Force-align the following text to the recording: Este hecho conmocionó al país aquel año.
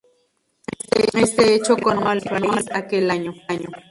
Este 1.13 1.53
hecho 1.53 1.77
conmocionó 1.77 2.09
al 2.49 2.53
país 2.53 2.65
aquel 2.73 3.11
año. 3.11 3.33